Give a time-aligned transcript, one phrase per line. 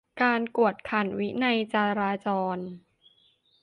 [0.21, 2.57] การกวดขันวินัยจราจร